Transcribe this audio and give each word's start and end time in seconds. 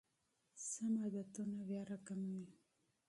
سم 0.69 0.91
عادتونه 1.03 1.57
خطر 1.67 1.89
کموي. 2.07 2.45